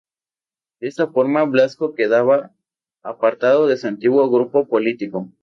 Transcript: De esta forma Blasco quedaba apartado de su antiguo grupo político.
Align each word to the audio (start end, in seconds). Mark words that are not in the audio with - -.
De 0.79 0.87
esta 0.87 1.11
forma 1.11 1.43
Blasco 1.43 1.93
quedaba 1.93 2.55
apartado 3.03 3.67
de 3.67 3.77
su 3.77 3.85
antiguo 3.87 4.31
grupo 4.31 4.67
político. 4.67 5.31